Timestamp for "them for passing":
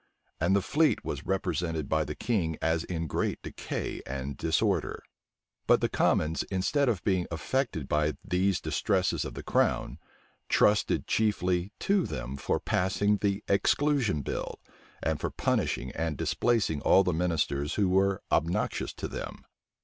12.07-13.17